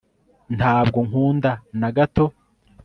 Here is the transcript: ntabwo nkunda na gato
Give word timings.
ntabwo 0.57 0.99
nkunda 1.07 1.51
na 1.79 1.89
gato 1.95 2.25